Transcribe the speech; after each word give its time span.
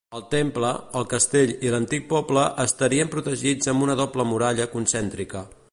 El 0.17 0.21
temple, 0.29 0.69
el 1.01 1.05
castell 1.11 1.53
i 1.67 1.73
l'antic 1.75 2.07
poble 2.15 2.47
estarien 2.65 3.13
protegits 3.17 3.73
amb 3.75 3.87
una 3.89 3.99
doble 4.03 4.27
muralla 4.33 4.71
concèntrica. 4.77 5.45